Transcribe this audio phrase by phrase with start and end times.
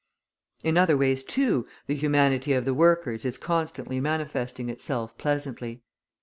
[0.63, 5.83] In other ways, too, the humanity of the workers is constantly manifesting itself pleasantly.